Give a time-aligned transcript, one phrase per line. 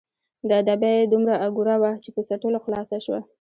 [0.25, 3.19] ـ د ابۍ دومره اګوره وه ،چې په څټلو خلاصه شوه.